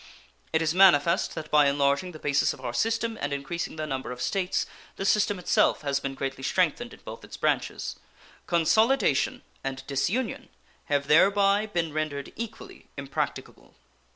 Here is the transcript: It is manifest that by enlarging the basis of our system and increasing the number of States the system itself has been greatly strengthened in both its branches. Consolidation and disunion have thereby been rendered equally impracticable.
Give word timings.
It 0.51 0.63
is 0.63 0.73
manifest 0.73 1.35
that 1.35 1.51
by 1.51 1.67
enlarging 1.67 2.11
the 2.11 2.17
basis 2.17 2.53
of 2.53 2.59
our 2.61 2.73
system 2.73 3.19
and 3.21 3.31
increasing 3.31 3.75
the 3.75 3.85
number 3.85 4.11
of 4.11 4.19
States 4.19 4.65
the 4.95 5.05
system 5.05 5.37
itself 5.37 5.83
has 5.83 5.99
been 5.99 6.15
greatly 6.15 6.43
strengthened 6.43 6.91
in 6.91 7.01
both 7.05 7.23
its 7.23 7.37
branches. 7.37 7.97
Consolidation 8.47 9.43
and 9.63 9.85
disunion 9.85 10.49
have 10.85 11.05
thereby 11.05 11.67
been 11.67 11.93
rendered 11.93 12.33
equally 12.35 12.87
impracticable. 12.97 13.75